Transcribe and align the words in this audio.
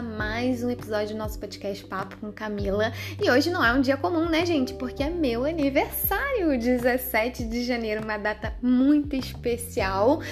a 0.00 0.02
mais 0.02 0.64
um 0.64 0.70
episódio 0.70 1.14
do 1.14 1.18
nosso 1.18 1.38
podcast 1.38 1.84
Papo 1.84 2.16
com 2.16 2.32
Camila. 2.32 2.90
E 3.22 3.30
hoje 3.30 3.50
não 3.50 3.62
é 3.62 3.70
um 3.70 3.82
dia 3.82 3.98
comum, 3.98 4.30
né, 4.30 4.46
gente? 4.46 4.72
Porque 4.72 5.02
é 5.02 5.10
meu 5.10 5.44
aniversário, 5.44 6.58
17 6.58 7.44
de 7.44 7.62
janeiro, 7.62 8.02
uma 8.02 8.16
data 8.16 8.56
muito 8.62 9.14
especial. 9.14 10.22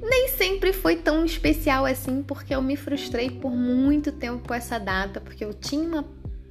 Nem 0.00 0.28
sempre 0.28 0.72
foi 0.72 0.94
tão 0.94 1.24
especial 1.24 1.84
assim, 1.84 2.22
porque 2.22 2.54
eu 2.54 2.62
me 2.62 2.76
frustrei 2.76 3.28
por 3.28 3.50
muito 3.50 4.12
tempo 4.12 4.46
com 4.46 4.54
essa 4.54 4.78
data, 4.78 5.20
porque 5.20 5.44
eu 5.44 5.52
tinha 5.52 5.88
uma 5.88 6.04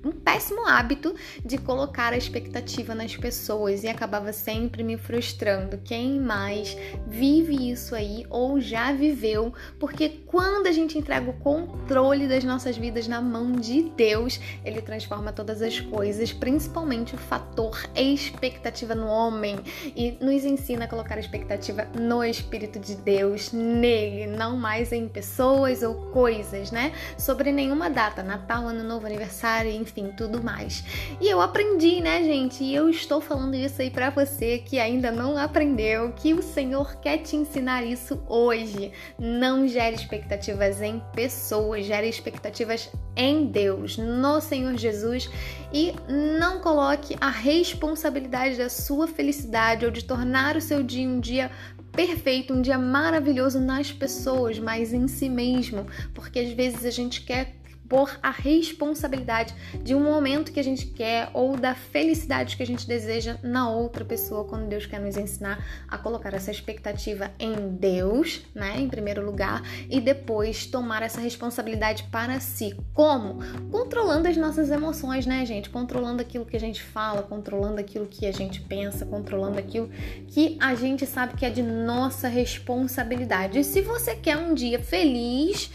um 0.06 0.12
péssimo 0.12 0.68
hábito 0.68 1.16
de 1.44 1.58
colocar 1.58 2.14
a 2.14 2.18
expectativa 2.18 2.94
nas 2.94 3.16
pessoas 3.16 3.84
e 3.84 3.88
acabava 3.88 4.32
sempre 4.32 4.84
me 4.84 4.98
frustrando. 4.98 5.80
Quem 5.84 6.20
mais 6.20 6.78
vive 7.08 7.72
isso 7.72 7.96
aí 7.96 8.26
ou 8.30 8.62
já 8.62 8.94
viveu? 8.94 9.52
Porque 9.80 10.10
quando 10.28 10.68
a 10.68 10.72
gente 10.72 10.96
entrega 10.98 11.28
o 11.28 11.34
controle 11.34 12.28
das 12.28 12.44
nossas 12.44 12.78
vidas 12.78 13.08
na 13.08 13.20
mão 13.20 13.54
de 13.54 13.90
Deus, 13.98 14.40
ele 14.64 14.82
transforma 14.82 15.34
todas 15.34 15.62
as 15.62 15.80
coisas, 15.80 16.32
principalmente 16.32 17.16
o 17.16 17.18
fator 17.18 17.90
expectativa 17.96 18.94
no 18.94 19.08
homem 19.08 19.58
e 19.96 20.18
nos 20.22 20.46
ensina 20.46 20.86
a 20.86 20.88
colocar 20.88 21.16
a 21.16 21.20
expectativa 21.20 21.88
no 22.00 22.24
Espírito 22.24 22.80
de 22.80 22.96
Deus, 22.96 23.52
nele, 23.52 24.28
não 24.28 24.56
mais 24.56 24.92
em 24.92 25.08
pessoas 25.08 25.82
ou 25.82 25.96
coisas, 26.12 26.70
né? 26.70 26.94
Sobre 27.18 27.52
nenhuma 27.52 27.90
data, 27.90 28.22
Natal, 28.22 28.68
Ano 28.68 28.84
Novo, 28.84 29.08
aniversário, 29.08 29.72
enfim 29.72 29.95
enfim, 29.96 30.12
tudo 30.16 30.44
mais. 30.44 30.84
E 31.22 31.28
eu 31.28 31.40
aprendi, 31.40 32.02
né, 32.02 32.24
gente? 32.24 32.64
E 32.64 32.76
eu 32.76 32.90
estou 32.90 33.22
falando 33.22 33.56
isso 33.56 33.82
aí 33.82 33.90
para 33.90 34.10
você 34.10 34.60
que 34.60 34.78
ainda 34.78 35.12
não 35.12 35.38
aprendeu, 35.38 36.12
que 36.12 36.34
o 36.34 36.42
Senhor 36.42 36.98
quer 36.98 37.20
te 37.20 37.36
ensinar 37.36 37.84
isso 37.84 38.22
hoje. 38.28 38.92
Não 39.18 39.68
gere 39.68 39.96
expectativas 39.96 40.82
em 40.82 41.02
pessoas, 41.14 41.86
gere 41.86 42.10
expectativas 42.10 42.90
em 43.16 43.46
Deus, 43.46 43.98
no 43.98 44.42
Senhor 44.42 44.76
Jesus 44.76 45.30
e 45.72 45.94
não 46.10 46.60
coloque 46.60 47.16
a 47.22 47.30
responsabilidade 47.30 48.58
da 48.58 48.70
sua 48.70 49.08
felicidade 49.08 49.86
ou 49.86 49.92
de 49.92 50.04
tornar 50.04 50.58
o 50.58 50.62
seu 50.62 50.84
dia 50.84 51.08
um 51.08 51.20
dia 51.20 51.50
perfeito, 51.94 52.54
um 52.54 52.62
dia 52.62 52.78
maravilhoso 52.78 53.58
nas 53.58 53.90
pessoas, 53.90 54.60
mas 54.60 54.92
em 54.92 55.08
si 55.08 55.30
mesmo, 55.30 55.86
porque 56.14 56.40
às 56.40 56.52
vezes 56.52 56.84
a 56.84 56.92
gente 56.92 57.22
quer 57.22 57.56
por 57.88 58.18
a 58.22 58.32
responsabilidade 58.32 59.54
de 59.84 59.94
um 59.94 60.04
momento 60.04 60.52
que 60.52 60.60
a 60.60 60.64
gente 60.64 60.88
quer 60.88 61.30
ou 61.34 61.56
da 61.58 61.76
felicidade 61.76 62.58
que 62.58 62.64
a 62.64 62.68
gente 62.68 62.88
deseja 62.88 63.38
na 63.44 63.70
outra 63.70 64.04
pessoa, 64.04 64.46
quando 64.46 64.68
Deus 64.68 64.86
quer 64.86 65.00
nos 65.00 65.18
ensinar 65.18 65.64
a 65.88 65.98
colocar 65.98 66.34
essa 66.34 66.52
expectativa 66.52 67.32
em 67.40 67.70
Deus, 67.78 68.42
né, 68.54 68.80
em 68.80 68.88
primeiro 68.88 69.26
lugar, 69.26 69.62
e 69.90 70.00
depois 70.00 70.66
tomar 70.66 71.02
essa 71.04 71.22
responsabilidade 71.22 72.04
para 72.12 72.40
si. 72.40 72.76
Como? 72.94 73.40
Controlando 73.72 74.28
as 74.28 74.38
nossas 74.38 74.70
emoções, 74.72 75.26
né, 75.26 75.46
gente? 75.46 75.70
Controlando 75.70 76.22
aquilo 76.22 76.46
que 76.46 76.56
a 76.56 76.60
gente 76.60 76.82
fala, 76.82 77.24
controlando 77.24 77.80
aquilo 77.80 78.06
que 78.06 78.26
a 78.26 78.32
gente 78.32 78.62
pensa, 78.62 79.06
controlando 79.06 79.60
aquilo 79.60 79.90
que 80.28 80.58
a 80.60 80.76
gente 80.76 81.06
sabe 81.06 81.36
que 81.36 81.46
é 81.46 81.50
de 81.50 81.62
nossa 81.62 82.28
responsabilidade. 82.28 83.60
E 83.60 83.64
se 83.64 83.82
você 83.82 84.16
quer 84.16 84.38
um 84.38 84.54
dia 84.54 84.80
feliz, 84.80 85.72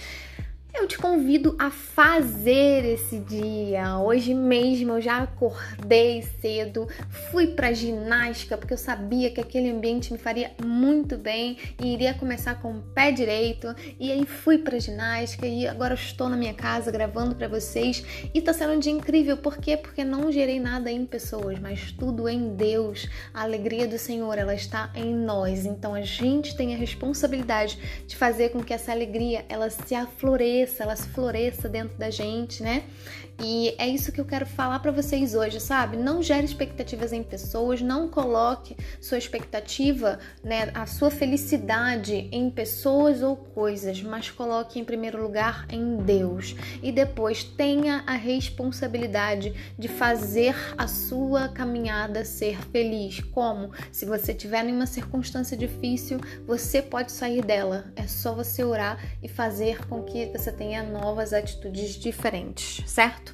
eu 0.80 0.88
te 0.88 0.96
convido 0.96 1.54
a 1.58 1.70
fazer 1.70 2.86
esse 2.86 3.18
dia. 3.18 3.98
Hoje 3.98 4.32
mesmo 4.32 4.92
eu 4.92 5.00
já 5.00 5.18
acordei 5.18 6.22
cedo, 6.40 6.88
fui 7.30 7.48
para 7.48 7.70
ginástica 7.74 8.56
porque 8.56 8.72
eu 8.72 8.78
sabia 8.78 9.30
que 9.30 9.42
aquele 9.42 9.68
ambiente 9.68 10.10
me 10.10 10.18
faria 10.18 10.52
muito 10.64 11.18
bem 11.18 11.58
e 11.78 11.92
iria 11.92 12.14
começar 12.14 12.54
com 12.62 12.72
o 12.72 12.80
pé 12.80 13.12
direito. 13.12 13.74
E 13.98 14.10
aí 14.10 14.24
fui 14.24 14.56
para 14.56 14.78
ginástica 14.78 15.46
e 15.46 15.68
agora 15.68 15.92
estou 15.92 16.30
na 16.30 16.36
minha 16.36 16.54
casa 16.54 16.90
gravando 16.90 17.34
para 17.34 17.46
vocês 17.46 18.02
e 18.32 18.40
tá 18.40 18.54
sendo 18.54 18.72
um 18.72 18.78
dia 18.78 18.92
incrível. 18.92 19.36
Por 19.36 19.58
quê? 19.58 19.76
Porque 19.76 20.02
não 20.02 20.32
gerei 20.32 20.58
nada 20.58 20.90
em 20.90 21.04
pessoas, 21.04 21.58
mas 21.58 21.92
tudo 21.92 22.26
em 22.26 22.54
Deus. 22.54 23.06
A 23.34 23.42
alegria 23.42 23.86
do 23.86 23.98
Senhor, 23.98 24.38
ela 24.38 24.54
está 24.54 24.90
em 24.94 25.14
nós. 25.14 25.66
Então 25.66 25.94
a 25.94 26.00
gente 26.00 26.56
tem 26.56 26.74
a 26.74 26.78
responsabilidade 26.78 27.78
de 28.06 28.16
fazer 28.16 28.48
com 28.48 28.64
que 28.64 28.72
essa 28.72 28.90
alegria 28.92 29.44
ela 29.46 29.68
se 29.68 29.94
afloreça 29.94 30.69
cresça, 30.70 30.84
ela 30.84 30.96
se 30.96 31.08
floresça 31.08 31.68
dentro 31.68 31.96
da 31.98 32.10
gente, 32.10 32.62
né? 32.62 32.84
E 33.42 33.74
é 33.78 33.88
isso 33.88 34.12
que 34.12 34.20
eu 34.20 34.24
quero 34.26 34.44
falar 34.44 34.80
para 34.80 34.90
vocês 34.90 35.34
hoje, 35.34 35.60
sabe? 35.60 35.96
Não 35.96 36.22
gere 36.22 36.44
expectativas 36.44 37.10
em 37.10 37.22
pessoas, 37.22 37.80
não 37.80 38.06
coloque 38.06 38.76
sua 39.00 39.16
expectativa, 39.16 40.18
né, 40.44 40.70
a 40.74 40.84
sua 40.84 41.10
felicidade 41.10 42.28
em 42.30 42.50
pessoas 42.50 43.22
ou 43.22 43.34
coisas, 43.36 44.02
mas 44.02 44.30
coloque 44.30 44.78
em 44.78 44.84
primeiro 44.84 45.22
lugar 45.22 45.66
em 45.70 45.96
Deus. 45.96 46.54
E 46.82 46.92
depois 46.92 47.42
tenha 47.42 48.04
a 48.06 48.12
responsabilidade 48.12 49.54
de 49.78 49.88
fazer 49.88 50.54
a 50.76 50.86
sua 50.86 51.48
caminhada 51.48 52.26
ser 52.26 52.60
feliz. 52.70 53.20
Como? 53.20 53.70
Se 53.90 54.04
você 54.04 54.32
estiver 54.32 54.66
em 54.66 54.74
uma 54.74 54.86
circunstância 54.86 55.56
difícil, 55.56 56.20
você 56.46 56.82
pode 56.82 57.10
sair 57.10 57.42
dela. 57.42 57.90
É 57.96 58.06
só 58.06 58.34
você 58.34 58.62
orar 58.62 59.02
e 59.22 59.28
fazer 59.28 59.86
com 59.86 60.02
que 60.02 60.26
você 60.26 60.52
tenha 60.52 60.82
novas 60.82 61.32
atitudes 61.32 61.94
diferentes, 61.94 62.82
certo? 62.86 63.29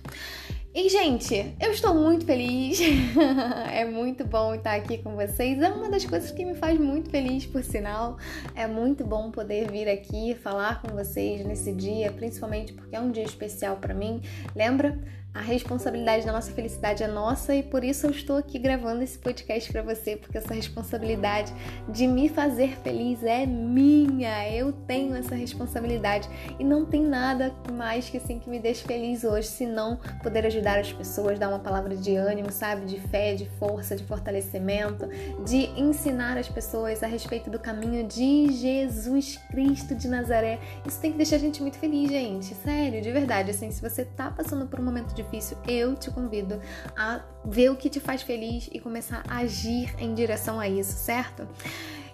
E, 0.79 0.91
gente, 0.91 1.57
eu 1.59 1.71
estou 1.71 1.95
muito 1.95 2.27
feliz. 2.27 2.79
é 3.73 3.87
muito 3.87 4.27
bom 4.27 4.55
estar 4.55 4.75
aqui 4.75 4.99
com 4.99 5.17
vocês. 5.17 5.59
É 5.59 5.71
uma 5.71 5.89
das 5.89 6.05
coisas 6.05 6.31
que 6.31 6.45
me 6.45 6.55
faz 6.55 6.79
muito 6.79 7.09
feliz, 7.09 7.47
por 7.47 7.65
sinal. 7.65 8.19
É 8.55 8.67
muito 8.67 9.03
bom 9.03 9.31
poder 9.31 9.71
vir 9.71 9.89
aqui 9.89 10.35
falar 10.35 10.83
com 10.83 10.89
vocês 10.89 11.47
nesse 11.47 11.73
dia, 11.73 12.13
principalmente 12.13 12.75
porque 12.75 12.95
é 12.95 13.01
um 13.01 13.11
dia 13.11 13.25
especial 13.25 13.79
para 13.79 13.95
mim. 13.95 14.21
Lembra? 14.55 15.01
A 15.37 15.43
responsabilidade 15.43 16.25
da 16.25 16.33
nossa 16.33 16.51
felicidade 16.51 17.03
é 17.03 17.07
nossa 17.07 17.55
e 17.55 17.63
por 17.63 17.85
isso 17.85 18.07
eu 18.07 18.11
estou 18.11 18.39
aqui 18.39 18.59
gravando 18.59 19.03
esse 19.03 19.19
podcast 19.19 19.71
para 19.71 19.83
você, 19.83 20.17
porque 20.17 20.39
essa 20.39 20.55
responsabilidade 20.55 21.53
de 21.91 22.07
me 22.07 22.27
fazer 22.31 22.79
feliz 22.79 23.23
é 23.23 23.45
minha. 23.45 24.51
Eu 24.51 24.73
tenho 24.73 25.15
essa 25.15 25.35
responsabilidade 25.35 26.27
e 26.59 26.65
não 26.65 26.87
tem 26.87 27.03
nada 27.03 27.55
mais 27.71 28.09
que 28.09 28.17
assim 28.17 28.39
que 28.39 28.49
me 28.49 28.59
deixe 28.59 28.83
feliz 28.85 29.25
hoje, 29.25 29.49
senão 29.49 30.01
poder 30.23 30.47
ajudar 30.47 30.79
as 30.79 30.91
pessoas, 30.91 31.39
dar 31.39 31.51
uma 31.51 31.59
palavra 31.59 31.95
de 31.95 32.17
ânimo, 32.17 32.51
sabe, 32.51 32.87
de 32.87 32.99
fé, 32.99 33.35
de 33.35 33.45
força, 33.59 33.95
de 33.95 34.05
fortalecimento, 34.05 35.07
de 35.45 35.67
ensinar 35.79 36.39
as 36.39 36.49
pessoas 36.49 37.03
a 37.03 37.07
respeito 37.07 37.51
do 37.51 37.59
caminho 37.59 38.09
de 38.09 38.51
Jesus 38.53 39.37
Cristo 39.51 39.95
de 39.95 40.09
Nazaré. 40.09 40.59
Isso 40.87 40.99
tem 40.99 41.13
que 41.13 41.19
deixar 41.19 41.37
a 41.37 41.41
gente 41.41 41.61
muito 41.61 41.77
feliz, 41.77 42.09
gente. 42.11 42.55
Sério, 42.55 43.03
de 43.03 43.13
verdade. 43.13 43.51
Assim, 43.51 43.71
se 43.71 43.83
você 43.83 44.03
tá 44.03 44.31
passando 44.31 44.67
por 44.67 44.81
um 44.81 44.83
momento 44.83 45.13
de 45.13 45.26
difícil, 45.27 45.57
eu 45.67 45.95
te 45.95 46.11
convido 46.11 46.61
a 46.97 47.21
ver 47.45 47.71
o 47.71 47.77
que 47.77 47.91
te 47.91 48.01
faz 48.01 48.23
feliz 48.23 48.69
e 48.73 48.79
começar 48.79 49.23
a 49.29 49.39
agir 49.39 49.95
em 49.99 50.15
direção 50.15 50.59
a 50.59 50.69
isso, 50.69 50.93
certo? 50.93 51.47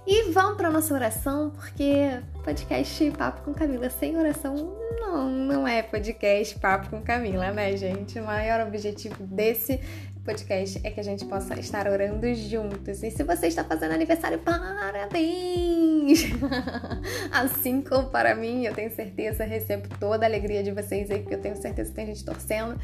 E 0.06 0.32
vamos 0.32 0.56
para 0.56 0.68
nossa 0.68 0.92
oração, 0.92 1.50
porque 1.50 2.20
podcast 2.42 3.10
Papo 3.12 3.42
com 3.42 3.54
Camila 3.54 3.88
sem 3.88 4.16
oração 4.16 4.76
não, 5.00 5.30
não 5.30 5.68
é 5.68 5.82
podcast 5.82 6.58
Papo 6.58 6.90
com 6.90 7.00
Camila, 7.02 7.52
né, 7.52 7.76
gente? 7.76 8.18
O 8.18 8.24
maior 8.24 8.66
objetivo 8.66 9.22
desse 9.24 9.80
podcast 10.24 10.80
é 10.82 10.90
que 10.90 10.98
a 10.98 11.04
gente 11.04 11.24
possa 11.24 11.58
estar 11.58 11.86
orando 11.86 12.32
juntos. 12.34 13.02
E 13.02 13.10
se 13.10 13.22
você 13.22 13.46
está 13.46 13.62
fazendo 13.62 13.92
aniversário, 13.92 14.40
parabéns! 14.40 15.81
assim 17.30 17.80
como 17.82 18.08
para 18.08 18.34
mim, 18.34 18.64
eu 18.64 18.74
tenho 18.74 18.90
certeza, 18.90 19.44
recebo 19.44 19.88
toda 19.98 20.24
a 20.24 20.28
alegria 20.28 20.62
de 20.62 20.70
vocês 20.70 21.10
aí, 21.10 21.20
porque 21.20 21.34
eu 21.34 21.40
tenho 21.40 21.56
certeza 21.56 21.90
que 21.90 21.96
tem 21.96 22.06
gente 22.06 22.24
torcendo. 22.24 22.78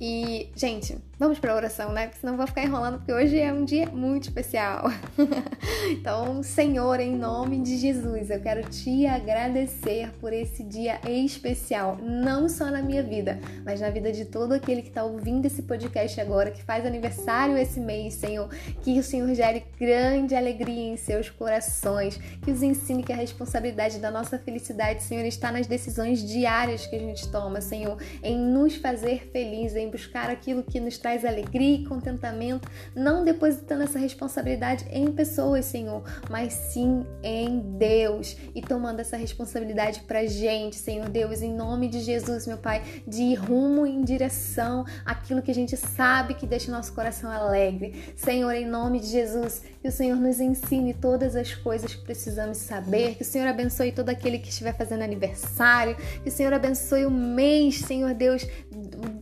E, 0.00 0.50
gente, 0.56 0.96
vamos 1.18 1.38
para 1.38 1.52
a 1.52 1.56
oração, 1.56 1.92
né? 1.92 2.06
Porque 2.06 2.20
senão 2.20 2.34
eu 2.34 2.38
vou 2.38 2.46
ficar 2.46 2.64
enrolando, 2.64 2.98
porque 2.98 3.12
hoje 3.12 3.38
é 3.38 3.52
um 3.52 3.64
dia 3.64 3.86
muito 3.86 4.24
especial. 4.24 4.90
então, 5.90 6.42
Senhor, 6.42 7.00
em 7.00 7.16
nome 7.16 7.60
de 7.60 7.76
Jesus, 7.76 8.30
eu 8.30 8.40
quero 8.40 8.68
te 8.68 9.06
agradecer 9.06 10.10
por 10.20 10.32
esse 10.32 10.62
dia 10.62 11.00
especial, 11.08 11.98
não 12.02 12.48
só 12.48 12.70
na 12.70 12.82
minha 12.82 13.02
vida, 13.02 13.38
mas 13.64 13.80
na 13.80 13.90
vida 13.90 14.12
de 14.12 14.24
todo 14.24 14.52
aquele 14.52 14.82
que 14.82 14.88
está 14.88 15.04
ouvindo 15.04 15.46
esse 15.46 15.62
podcast 15.62 16.20
agora, 16.20 16.50
que 16.50 16.62
faz 16.62 16.84
aniversário 16.84 17.56
esse 17.56 17.80
mês, 17.80 18.14
Senhor. 18.14 18.48
Que 18.82 18.98
o 18.98 19.02
Senhor 19.02 19.32
gere 19.34 19.64
grande 19.78 20.34
alegria 20.34 20.92
em 20.92 20.96
seus 20.96 21.30
corações. 21.30 22.16
Que 22.42 22.50
os 22.50 22.62
ensine 22.64 23.02
que 23.02 23.12
a 23.12 23.16
responsabilidade 23.16 23.98
da 23.98 24.10
nossa 24.10 24.38
felicidade, 24.38 25.02
Senhor, 25.02 25.24
está 25.24 25.52
nas 25.52 25.66
decisões 25.66 26.26
diárias 26.26 26.86
que 26.86 26.96
a 26.96 26.98
gente 26.98 27.28
toma, 27.30 27.60
Senhor. 27.60 27.96
Em 28.22 28.38
nos 28.38 28.76
fazer 28.76 29.28
felizes, 29.32 29.76
em 29.76 29.90
buscar 29.90 30.30
aquilo 30.30 30.62
que 30.62 30.80
nos 30.80 30.98
traz 30.98 31.24
alegria 31.24 31.76
e 31.76 31.84
contentamento. 31.84 32.68
Não 32.94 33.24
depositando 33.24 33.82
essa 33.82 33.98
responsabilidade 33.98 34.86
em 34.90 35.10
pessoas, 35.12 35.64
Senhor, 35.64 36.02
mas 36.30 36.52
sim 36.52 37.06
em 37.22 37.60
Deus. 37.78 38.36
E 38.54 38.60
tomando 38.60 39.00
essa 39.00 39.16
responsabilidade 39.16 40.00
pra 40.00 40.26
gente, 40.26 40.76
Senhor 40.76 41.08
Deus, 41.08 41.42
em 41.42 41.52
nome 41.52 41.88
de 41.88 42.00
Jesus, 42.00 42.46
meu 42.46 42.58
Pai, 42.58 42.82
de 43.06 43.22
ir 43.22 43.34
rumo 43.36 43.86
em 43.86 44.02
direção 44.02 44.84
àquilo 45.04 45.42
que 45.42 45.50
a 45.50 45.54
gente 45.54 45.76
sabe 45.76 46.34
que 46.34 46.46
deixa 46.46 46.70
nosso 46.70 46.92
coração 46.92 47.30
alegre. 47.30 48.12
Senhor, 48.16 48.52
em 48.52 48.66
nome 48.66 49.00
de 49.00 49.06
Jesus, 49.06 49.62
que 49.80 49.88
o 49.88 49.92
Senhor 49.92 50.16
nos 50.16 50.40
ensine 50.40 50.94
todas 50.94 51.36
as 51.36 51.54
coisas 51.54 51.94
que 51.94 52.02
precisamos 52.02 52.53
saber. 52.54 53.14
Que 53.16 53.22
o 53.22 53.24
Senhor 53.24 53.46
abençoe 53.48 53.92
todo 53.92 54.08
aquele 54.08 54.38
que 54.38 54.48
estiver 54.48 54.76
fazendo 54.76 55.02
aniversário. 55.02 55.96
Que 56.22 56.28
o 56.28 56.32
Senhor 56.32 56.52
abençoe 56.52 57.04
o 57.06 57.10
mês, 57.10 57.80
Senhor 57.80 58.14
Deus, 58.14 58.46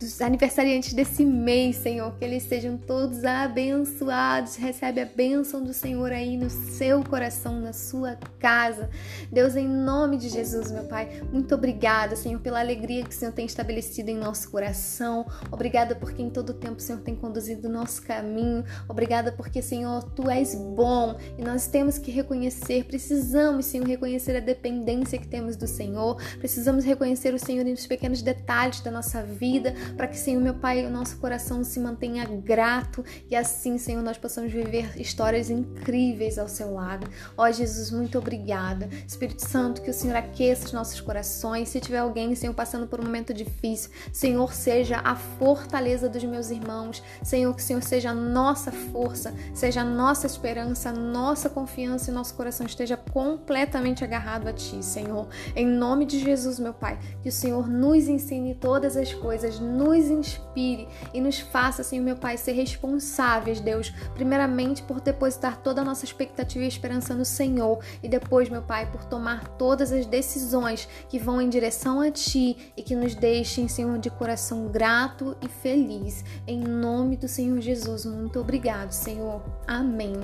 dos 0.03 0.21
aniversariantes 0.21 0.93
desse 0.93 1.23
mês, 1.25 1.77
Senhor. 1.77 2.13
Que 2.17 2.25
eles 2.25 2.43
sejam 2.43 2.77
todos 2.77 3.23
abençoados. 3.23 4.55
Recebe 4.55 5.01
a 5.01 5.05
bênção 5.05 5.63
do 5.63 5.73
Senhor 5.73 6.11
aí 6.11 6.35
no 6.35 6.49
seu 6.49 7.03
coração, 7.03 7.59
na 7.59 7.71
sua 7.71 8.17
casa. 8.37 8.89
Deus, 9.31 9.55
em 9.55 9.67
nome 9.67 10.17
de 10.17 10.29
Jesus, 10.29 10.69
meu 10.71 10.83
Pai, 10.83 11.21
muito 11.31 11.55
obrigada, 11.55 12.15
Senhor, 12.15 12.39
pela 12.41 12.59
alegria 12.59 13.03
que 13.03 13.11
o 13.11 13.13
Senhor 13.13 13.31
tem 13.31 13.45
estabelecido 13.45 14.09
em 14.09 14.17
nosso 14.17 14.51
coração. 14.51 15.25
Obrigada 15.49 15.95
porque 15.95 16.21
em 16.21 16.29
todo 16.29 16.53
tempo 16.53 16.77
o 16.77 16.81
Senhor 16.81 17.01
tem 17.01 17.15
conduzido 17.15 17.67
o 17.67 17.71
nosso 17.71 18.01
caminho. 18.01 18.63
Obrigada 18.87 19.31
porque, 19.31 19.61
Senhor, 19.61 20.03
tu 20.11 20.29
és 20.29 20.53
bom 20.53 21.17
e 21.37 21.41
nós 21.41 21.67
temos 21.67 21.97
que 21.97 22.11
reconhecer, 22.11 22.83
precisamos, 22.83 23.65
Senhor, 23.65 23.87
reconhecer 23.87 24.35
a 24.35 24.41
dependência 24.41 25.17
que 25.17 25.27
temos 25.27 25.55
do 25.55 25.67
Senhor. 25.67 26.21
Precisamos 26.39 26.83
reconhecer 26.83 27.33
o 27.33 27.39
Senhor 27.39 27.63
nos 27.63 27.87
pequenos 27.87 28.21
detalhes 28.21 28.81
da 28.81 28.91
nossa 28.91 29.23
vida, 29.23 29.73
para 29.95 30.07
que, 30.07 30.17
Senhor, 30.17 30.41
meu 30.41 30.53
Pai, 30.53 30.85
o 30.85 30.89
nosso 30.89 31.17
coração 31.17 31.63
se 31.63 31.79
mantenha 31.79 32.25
grato 32.25 33.03
e 33.29 33.35
assim, 33.35 33.77
Senhor, 33.77 34.01
nós 34.01 34.17
possamos 34.17 34.51
viver 34.51 34.99
histórias 34.99 35.49
incríveis 35.49 36.37
ao 36.37 36.47
seu 36.47 36.73
lado. 36.73 37.07
Ó 37.37 37.49
Jesus, 37.49 37.91
muito 37.91 38.17
obrigada. 38.17 38.89
Espírito 39.07 39.47
Santo, 39.47 39.81
que 39.81 39.89
o 39.89 39.93
Senhor 39.93 40.15
aqueça 40.15 40.65
os 40.65 40.73
nossos 40.73 40.99
corações. 41.01 41.69
Se 41.69 41.79
tiver 41.79 41.99
alguém, 41.99 42.35
Senhor, 42.35 42.53
passando 42.53 42.87
por 42.87 42.99
um 42.99 43.03
momento 43.03 43.33
difícil, 43.33 43.91
Senhor, 44.11 44.53
seja 44.53 45.01
a 45.03 45.15
fortaleza 45.15 46.09
dos 46.09 46.23
meus 46.23 46.49
irmãos. 46.49 47.03
Senhor, 47.23 47.53
que 47.55 47.61
o 47.61 47.65
Senhor 47.65 47.83
seja 47.83 48.11
a 48.11 48.13
nossa 48.13 48.71
força, 48.71 49.33
seja 49.53 49.81
a 49.81 49.85
nossa 49.85 50.27
esperança, 50.27 50.89
a 50.89 50.93
nossa 50.93 51.49
confiança 51.49 52.09
e 52.09 52.13
nosso 52.13 52.33
coração 52.33 52.65
esteja 52.65 52.97
completamente 52.97 54.03
agarrado 54.03 54.47
a 54.47 54.53
Ti, 54.53 54.83
Senhor. 54.83 55.27
Em 55.55 55.65
nome 55.65 56.05
de 56.05 56.19
Jesus, 56.19 56.59
meu 56.59 56.73
Pai, 56.73 56.97
que 57.21 57.29
o 57.29 57.31
Senhor 57.31 57.67
nos 57.67 58.07
ensine 58.07 58.55
todas 58.55 58.97
as 58.97 59.13
coisas, 59.13 59.59
nos 59.59 59.82
inspire 59.91 60.87
e 61.13 61.19
nos 61.19 61.39
faça, 61.39 61.83
Senhor, 61.83 62.03
meu 62.03 62.15
Pai, 62.15 62.37
ser 62.37 62.51
responsáveis, 62.51 63.59
Deus, 63.59 63.89
primeiramente 64.13 64.83
por 64.83 65.01
depositar 65.01 65.57
toda 65.57 65.81
a 65.81 65.83
nossa 65.83 66.05
expectativa 66.05 66.63
e 66.63 66.67
esperança 66.67 67.15
no 67.15 67.25
Senhor 67.25 67.79
e 68.03 68.07
depois, 68.07 68.49
meu 68.49 68.61
Pai, 68.61 68.91
por 68.91 69.03
tomar 69.05 69.47
todas 69.57 69.91
as 69.91 70.05
decisões 70.05 70.87
que 71.09 71.17
vão 71.17 71.41
em 71.41 71.49
direção 71.49 72.01
a 72.01 72.11
Ti 72.11 72.71
e 72.77 72.83
que 72.83 72.95
nos 72.95 73.15
deixem, 73.15 73.67
Senhor, 73.67 73.97
de 73.97 74.11
coração 74.11 74.67
grato 74.67 75.35
e 75.41 75.47
feliz. 75.47 76.23
Em 76.45 76.59
nome 76.59 77.17
do 77.17 77.27
Senhor 77.27 77.59
Jesus, 77.59 78.05
muito 78.05 78.39
obrigado, 78.39 78.91
Senhor. 78.91 79.41
Amém. 79.65 80.21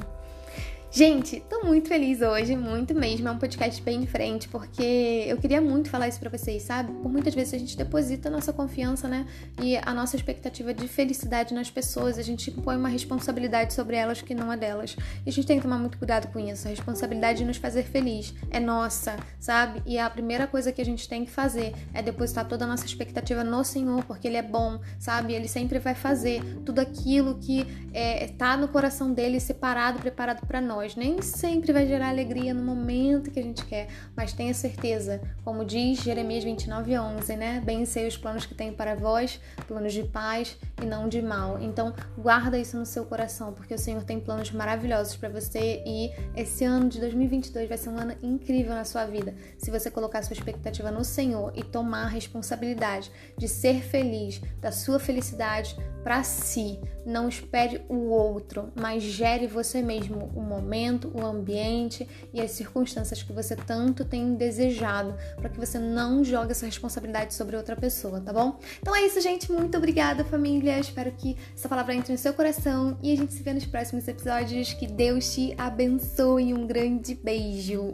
Gente, 0.91 1.39
tô 1.47 1.63
muito 1.65 1.87
feliz 1.87 2.19
hoje, 2.19 2.55
muito 2.55 2.95
mesmo. 2.95 3.27
É 3.27 3.31
um 3.31 3.37
podcast 3.37 3.79
bem 3.83 4.01
diferente, 4.01 4.49
porque 4.49 5.23
eu 5.27 5.37
queria 5.37 5.61
muito 5.61 5.87
falar 5.87 6.07
isso 6.07 6.19
pra 6.19 6.31
vocês, 6.31 6.63
sabe? 6.63 6.91
Por 6.91 7.11
muitas 7.11 7.35
vezes 7.35 7.53
a 7.53 7.59
gente 7.59 7.77
deposita 7.77 8.27
a 8.27 8.31
nossa 8.31 8.51
confiança, 8.51 9.07
né? 9.07 9.27
E 9.61 9.77
a 9.77 9.93
nossa 9.93 10.15
expectativa 10.15 10.73
de 10.73 10.87
felicidade 10.87 11.53
nas 11.53 11.69
pessoas. 11.69 12.17
A 12.17 12.23
gente 12.23 12.49
põe 12.49 12.75
uma 12.75 12.89
responsabilidade 12.89 13.75
sobre 13.75 13.97
elas 13.97 14.23
que 14.23 14.33
não 14.33 14.51
é 14.51 14.57
delas. 14.57 14.97
E 15.23 15.29
a 15.29 15.31
gente 15.31 15.45
tem 15.45 15.57
que 15.57 15.63
tomar 15.63 15.77
muito 15.77 15.95
cuidado 15.95 16.33
com 16.33 16.39
isso. 16.39 16.67
A 16.67 16.71
responsabilidade 16.71 17.37
de 17.37 17.45
nos 17.45 17.57
fazer 17.57 17.83
feliz 17.83 18.33
é 18.49 18.59
nossa, 18.59 19.15
sabe? 19.39 19.83
E 19.85 19.99
a 19.99 20.09
primeira 20.09 20.47
coisa 20.47 20.71
que 20.71 20.81
a 20.81 20.85
gente 20.85 21.07
tem 21.07 21.23
que 21.23 21.29
fazer 21.29 21.71
é 21.93 22.01
depositar 22.01 22.47
toda 22.47 22.65
a 22.65 22.67
nossa 22.67 22.87
expectativa 22.87 23.43
no 23.43 23.63
Senhor, 23.63 24.03
porque 24.05 24.27
Ele 24.27 24.37
é 24.37 24.43
bom, 24.43 24.79
sabe? 24.97 25.33
Ele 25.33 25.47
sempre 25.47 25.77
vai 25.77 25.93
fazer 25.93 26.41
tudo 26.65 26.79
aquilo 26.79 27.37
que 27.37 27.67
é, 27.93 28.27
tá 28.29 28.57
no 28.57 28.67
coração 28.67 29.13
dele 29.13 29.39
separado, 29.39 29.99
preparado 29.99 30.47
para 30.47 30.59
nós 30.59 30.78
nós. 30.79 30.95
Nem 30.95 31.21
sempre 31.21 31.73
vai 31.73 31.85
gerar 31.85 32.09
alegria 32.09 32.53
no 32.53 32.63
momento 32.63 33.31
que 33.31 33.39
a 33.39 33.43
gente 33.43 33.65
quer, 33.65 33.89
mas 34.15 34.31
tenha 34.31 34.53
certeza, 34.53 35.21
como 35.43 35.65
diz 35.65 36.01
Jeremias 36.01 36.43
29, 36.43 36.97
11, 36.97 37.35
né? 37.35 37.61
Bem 37.63 37.85
sei 37.85 38.07
os 38.07 38.17
planos 38.17 38.45
que 38.45 38.55
tenho 38.55 38.73
para 38.73 38.95
vós, 38.95 39.39
planos 39.67 39.91
de 39.93 40.03
paz 40.03 40.57
e 40.81 40.85
não 40.85 41.07
de 41.07 41.21
mal. 41.21 41.59
Então, 41.61 41.93
guarda 42.17 42.57
isso 42.57 42.77
no 42.77 42.85
seu 42.85 43.05
coração, 43.05 43.53
porque 43.53 43.73
o 43.73 43.77
Senhor 43.77 44.03
tem 44.03 44.19
planos 44.19 44.51
maravilhosos 44.51 45.15
para 45.15 45.29
você 45.29 45.83
e 45.85 46.11
esse 46.35 46.63
ano 46.63 46.89
de 46.89 46.99
2022 46.99 47.67
vai 47.67 47.77
ser 47.77 47.89
um 47.89 47.97
ano 47.97 48.15
incrível 48.21 48.73
na 48.73 48.85
sua 48.85 49.05
vida. 49.05 49.33
Se 49.57 49.71
você 49.71 49.91
colocar 49.91 50.23
sua 50.23 50.33
expectativa 50.33 50.91
no 50.91 51.03
Senhor 51.03 51.51
e 51.55 51.63
tomar 51.63 52.03
a 52.03 52.09
responsabilidade 52.09 53.11
de 53.37 53.47
ser 53.47 53.81
feliz, 53.81 54.41
da 54.59 54.71
sua 54.71 54.99
felicidade 54.99 55.75
para 56.03 56.23
si. 56.23 56.79
Não 57.05 57.27
espere 57.27 57.83
o 57.89 58.09
outro, 58.09 58.71
mas 58.75 59.03
gere 59.03 59.47
você 59.47 59.81
mesmo 59.81 60.31
o 60.35 60.41
momento 60.41 61.11
o 61.13 61.25
ambiente 61.25 62.07
e 62.33 62.41
as 62.41 62.51
circunstâncias 62.51 63.23
que 63.23 63.33
você 63.33 63.55
tanto 63.55 64.05
tem 64.05 64.35
desejado, 64.35 65.15
para 65.37 65.49
que 65.49 65.57
você 65.57 65.77
não 65.77 66.23
jogue 66.23 66.51
essa 66.51 66.65
responsabilidade 66.65 67.33
sobre 67.33 67.55
outra 67.55 67.75
pessoa, 67.75 68.21
tá 68.21 68.31
bom? 68.31 68.59
Então 68.81 68.95
é 68.95 69.05
isso, 69.05 69.19
gente. 69.21 69.51
Muito 69.51 69.77
obrigada, 69.77 70.23
família. 70.23 70.68
Espero 70.77 71.11
que 71.11 71.37
essa 71.55 71.69
palavra 71.69 71.95
entre 71.95 72.11
no 72.11 72.17
seu 72.17 72.33
coração 72.33 72.97
e 73.01 73.11
a 73.11 73.15
gente 73.15 73.33
se 73.33 73.41
vê 73.41 73.53
nos 73.53 73.65
próximos 73.65 74.07
episódios. 74.07 74.73
Que 74.73 74.85
Deus 74.85 75.33
te 75.33 75.55
abençoe. 75.57 76.53
Um 76.53 76.67
grande 76.67 77.15
beijo. 77.15 77.93